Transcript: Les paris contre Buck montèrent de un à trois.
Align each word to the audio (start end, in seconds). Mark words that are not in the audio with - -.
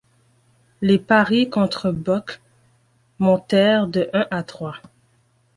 Les 0.81 0.97
paris 0.97 1.47
contre 1.47 1.91
Buck 1.91 2.41
montèrent 3.19 3.85
de 3.85 4.09
un 4.13 4.25
à 4.31 4.41
trois. 4.41 4.77